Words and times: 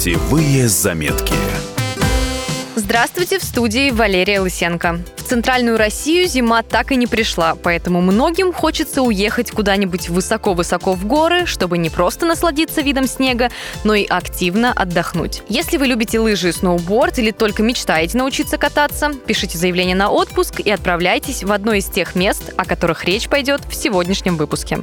Путевые 0.00 0.66
заметки. 0.66 1.34
Здравствуйте, 2.74 3.38
в 3.38 3.44
студии 3.44 3.90
Валерия 3.90 4.40
Лысенко. 4.40 5.00
В 5.18 5.22
центральную 5.24 5.76
Россию 5.76 6.26
зима 6.26 6.62
так 6.62 6.90
и 6.90 6.96
не 6.96 7.06
пришла, 7.06 7.54
поэтому 7.54 8.00
многим 8.00 8.50
хочется 8.50 9.02
уехать 9.02 9.50
куда-нибудь 9.50 10.08
высоко-высоко 10.08 10.94
в 10.94 11.04
горы, 11.04 11.44
чтобы 11.44 11.76
не 11.76 11.90
просто 11.90 12.24
насладиться 12.24 12.80
видом 12.80 13.06
снега, 13.06 13.50
но 13.84 13.92
и 13.92 14.06
активно 14.06 14.72
отдохнуть. 14.72 15.42
Если 15.50 15.76
вы 15.76 15.86
любите 15.86 16.18
лыжи 16.18 16.48
и 16.48 16.52
сноуборд 16.52 17.18
или 17.18 17.30
только 17.30 17.62
мечтаете 17.62 18.16
научиться 18.16 18.56
кататься, 18.56 19.10
пишите 19.26 19.58
заявление 19.58 19.96
на 19.96 20.08
отпуск 20.08 20.60
и 20.60 20.70
отправляйтесь 20.70 21.44
в 21.44 21.52
одно 21.52 21.74
из 21.74 21.84
тех 21.84 22.14
мест, 22.14 22.54
о 22.56 22.64
которых 22.64 23.04
речь 23.04 23.28
пойдет 23.28 23.60
в 23.68 23.74
сегодняшнем 23.74 24.38
выпуске. 24.38 24.78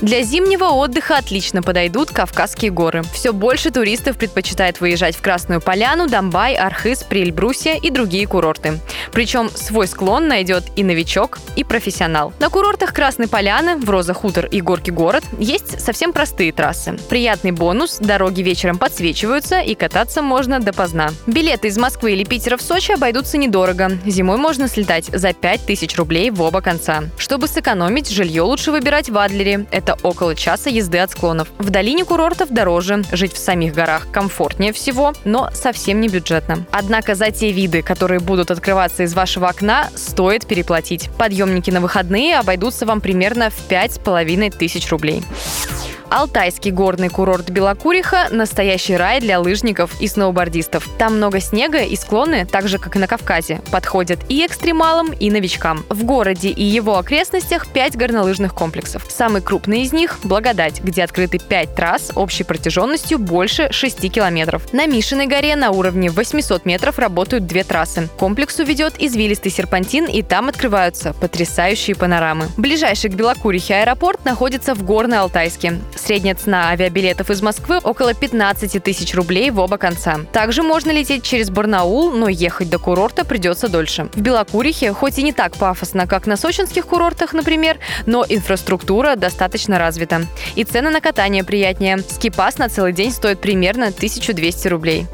Для 0.00 0.22
зимнего 0.22 0.64
отдыха 0.64 1.18
отлично 1.18 1.62
подойдут 1.62 2.10
Кавказские 2.10 2.70
горы. 2.70 3.02
Все 3.12 3.34
больше 3.34 3.70
туристов 3.70 4.16
предпочитает 4.16 4.80
выезжать 4.80 5.14
в 5.14 5.20
Красную 5.20 5.60
Поляну, 5.60 6.08
Домбай, 6.08 6.54
Архыз, 6.54 7.02
Прильбрусья 7.02 7.74
и 7.74 7.90
другие 7.90 8.26
курорты. 8.26 8.80
Причем 9.12 9.50
свой 9.50 9.86
склон 9.86 10.26
найдет 10.26 10.64
и 10.74 10.84
новичок, 10.84 11.38
и 11.54 11.64
профессионал. 11.64 12.32
На 12.38 12.48
курортах 12.48 12.94
Красной 12.94 13.28
Поляны, 13.28 13.76
в 13.76 13.90
Роза 13.90 14.14
Хутор 14.14 14.46
и 14.46 14.62
Горки 14.62 14.90
Город 14.90 15.22
есть 15.38 15.78
совсем 15.78 16.14
простые 16.14 16.52
трассы. 16.52 16.98
Приятный 17.10 17.50
бонус– 17.50 17.98
дороги 18.00 18.40
вечером 18.40 18.78
подсвечиваются 18.78 19.60
и 19.60 19.74
кататься 19.74 20.22
можно 20.22 20.60
допоздна. 20.60 21.10
Билеты 21.26 21.68
из 21.68 21.76
Москвы 21.76 22.12
или 22.12 22.24
Питера 22.24 22.56
в 22.56 22.62
Сочи 22.62 22.92
обойдутся 22.92 23.36
недорого. 23.36 23.90
Зимой 24.06 24.38
можно 24.38 24.66
слетать 24.66 25.06
за 25.12 25.34
5000 25.34 25.94
рублей 25.96 26.30
в 26.30 26.40
оба 26.40 26.62
конца. 26.62 27.04
Чтобы 27.18 27.48
сэкономить, 27.48 28.10
жилье 28.10 28.42
лучше 28.42 28.70
выбирать 28.70 29.10
в 29.10 29.18
Адлере. 29.18 29.66
Это 29.70 29.89
это 29.90 30.06
около 30.06 30.34
часа 30.34 30.70
езды 30.70 30.98
от 30.98 31.10
склонов. 31.10 31.48
В 31.58 31.70
долине 31.70 32.04
курортов 32.04 32.50
дороже, 32.50 33.02
жить 33.12 33.32
в 33.32 33.38
самих 33.38 33.74
горах 33.74 34.06
комфортнее 34.12 34.72
всего, 34.72 35.12
но 35.24 35.50
совсем 35.52 36.00
не 36.00 36.08
бюджетно. 36.08 36.64
Однако 36.70 37.14
за 37.14 37.30
те 37.30 37.50
виды, 37.50 37.82
которые 37.82 38.20
будут 38.20 38.50
открываться 38.50 39.02
из 39.02 39.14
вашего 39.14 39.48
окна, 39.48 39.88
стоит 39.94 40.46
переплатить. 40.46 41.10
Подъемники 41.18 41.70
на 41.70 41.80
выходные 41.80 42.38
обойдутся 42.38 42.86
вам 42.86 43.00
примерно 43.00 43.50
в 43.50 43.56
пять 43.68 43.94
с 43.94 43.98
половиной 43.98 44.50
тысяч 44.50 44.88
рублей. 44.90 45.22
Алтайский 46.10 46.72
горный 46.72 47.08
курорт 47.08 47.50
Белокуриха– 47.50 48.26
настоящий 48.32 48.96
рай 48.96 49.20
для 49.20 49.38
лыжников 49.38 50.00
и 50.00 50.08
сноубордистов. 50.08 50.88
Там 50.98 51.18
много 51.18 51.38
снега 51.38 51.82
и 51.82 51.94
склоны, 51.94 52.46
так 52.46 52.66
же, 52.66 52.78
как 52.78 52.96
и 52.96 52.98
на 52.98 53.06
Кавказе, 53.06 53.60
подходят 53.70 54.18
и 54.28 54.44
экстремалам, 54.44 55.12
и 55.12 55.30
новичкам. 55.30 55.84
В 55.88 56.02
городе 56.02 56.48
и 56.48 56.64
его 56.64 56.98
окрестностях 56.98 57.68
5 57.68 57.96
горнолыжных 57.96 58.54
комплексов. 58.54 59.06
Самый 59.08 59.40
крупный 59.40 59.82
из 59.82 59.92
них– 59.92 60.18
Благодать, 60.24 60.80
где 60.82 61.04
открыты 61.04 61.38
5 61.38 61.74
трасс 61.74 62.10
общей 62.16 62.42
протяженностью 62.42 63.18
больше 63.18 63.68
6 63.70 64.10
километров. 64.10 64.72
На 64.72 64.86
Мишиной 64.86 65.26
горе 65.26 65.54
на 65.54 65.70
уровне 65.70 66.10
800 66.10 66.66
метров 66.66 66.98
работают 66.98 67.46
две 67.46 67.62
трассы. 67.62 68.08
Комплексу 68.18 68.64
ведет 68.64 68.94
извилистый 68.98 69.52
серпантин, 69.52 70.06
и 70.06 70.22
там 70.22 70.48
открываются 70.48 71.12
потрясающие 71.12 71.94
панорамы. 71.94 72.48
Ближайший 72.56 73.10
к 73.10 73.14
Белокурихе 73.14 73.76
аэропорт 73.76 74.24
находится 74.24 74.74
в 74.74 74.82
Горно-Алтайске. 74.82 75.78
Средняя 76.02 76.34
цена 76.34 76.70
авиабилетов 76.70 77.30
из 77.30 77.42
Москвы 77.42 77.78
около 77.82 78.14
15 78.14 78.82
тысяч 78.82 79.14
рублей 79.14 79.50
в 79.50 79.60
оба 79.60 79.76
конца. 79.76 80.20
Также 80.32 80.62
можно 80.62 80.90
лететь 80.90 81.22
через 81.22 81.50
Барнаул, 81.50 82.10
но 82.10 82.28
ехать 82.28 82.70
до 82.70 82.78
курорта 82.78 83.24
придется 83.24 83.68
дольше. 83.68 84.08
В 84.14 84.20
Белокурихе, 84.20 84.92
хоть 84.92 85.18
и 85.18 85.22
не 85.22 85.32
так 85.32 85.56
пафосно, 85.56 86.06
как 86.06 86.26
на 86.26 86.36
сочинских 86.36 86.86
курортах, 86.86 87.34
например, 87.34 87.78
но 88.06 88.24
инфраструктура 88.26 89.14
достаточно 89.14 89.78
развита. 89.78 90.22
И 90.54 90.64
цены 90.64 90.90
на 90.90 91.00
катание 91.00 91.44
приятнее. 91.44 91.98
Скипас 91.98 92.56
на 92.58 92.68
целый 92.68 92.92
день 92.92 93.12
стоит 93.12 93.40
примерно 93.40 93.88
1200 93.88 94.68
рублей. 94.68 95.06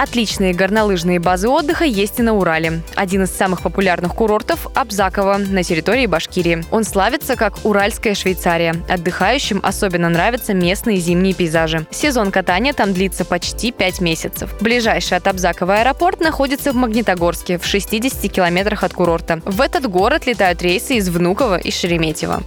Отличные 0.00 0.54
горнолыжные 0.54 1.18
базы 1.18 1.48
отдыха 1.48 1.84
есть 1.84 2.20
и 2.20 2.22
на 2.22 2.32
Урале. 2.34 2.82
Один 2.94 3.24
из 3.24 3.32
самых 3.32 3.62
популярных 3.62 4.14
курортов– 4.14 4.68
Абзаково 4.74 5.38
на 5.38 5.64
территории 5.64 6.06
Башкирии. 6.06 6.64
Он 6.70 6.84
славится 6.84 7.34
как 7.34 7.64
Уральская 7.64 8.14
Швейцария. 8.14 8.76
Отдыхающим 8.88 9.58
особенно 9.60 10.08
нравятся 10.08 10.54
местные 10.54 10.98
зимние 10.98 11.34
пейзажи. 11.34 11.84
Сезон 11.90 12.30
катания 12.30 12.72
там 12.74 12.92
длится 12.92 13.24
почти 13.24 13.72
5 13.72 14.00
месяцев. 14.00 14.54
Ближайший 14.60 15.16
от 15.16 15.26
Абзакова 15.26 15.80
аэропорт 15.80 16.20
находится 16.20 16.70
в 16.70 16.76
Магнитогорске, 16.76 17.58
в 17.58 17.66
60 17.66 18.30
километрах 18.30 18.84
от 18.84 18.92
курорта. 18.92 19.40
В 19.44 19.60
этот 19.60 19.90
город 19.90 20.26
летают 20.26 20.62
рейсы 20.62 20.94
из 20.94 21.08
Внуково 21.08 21.58
и 21.58 21.72
Шереметьево. 21.72 22.44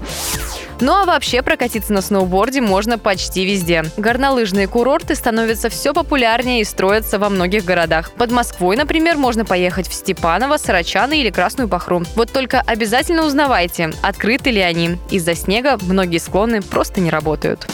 Ну 0.81 0.93
а 0.93 1.05
вообще 1.05 1.43
прокатиться 1.43 1.93
на 1.93 2.01
сноуборде 2.01 2.59
можно 2.59 2.97
почти 2.97 3.45
везде. 3.45 3.83
Горнолыжные 3.97 4.67
курорты 4.67 5.13
становятся 5.13 5.69
все 5.69 5.93
популярнее 5.93 6.61
и 6.61 6.63
строятся 6.63 7.19
во 7.19 7.29
многих 7.29 7.65
городах. 7.65 8.11
Под 8.13 8.31
Москвой, 8.31 8.75
например, 8.75 9.15
можно 9.15 9.45
поехать 9.45 9.87
в 9.87 9.93
Степаново, 9.93 10.57
Сарачаны 10.57 11.21
или 11.21 11.29
Красную 11.29 11.69
Пахру. 11.69 12.01
Вот 12.15 12.31
только 12.31 12.61
обязательно 12.61 13.27
узнавайте, 13.27 13.91
открыты 14.01 14.49
ли 14.49 14.59
они. 14.59 14.97
Из-за 15.11 15.35
снега 15.35 15.77
многие 15.83 16.17
склоны 16.17 16.63
просто 16.63 16.99
не 16.99 17.11
работают. 17.11 17.67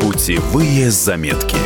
Путевые 0.00 0.90
заметки. 0.90 1.56